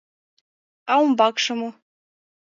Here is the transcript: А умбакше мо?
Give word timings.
А 0.91 0.93
умбакше 1.03 1.53
мо? 1.59 1.69